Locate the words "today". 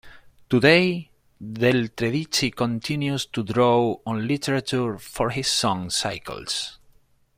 0.49-1.11